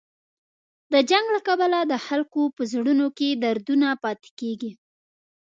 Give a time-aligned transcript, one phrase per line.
[0.93, 4.71] د جنګ له کبله د خلکو په زړونو کې دردونه پاتې کېږي.